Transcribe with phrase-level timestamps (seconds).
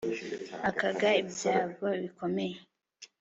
[0.69, 2.55] akaga ibyago bikomeye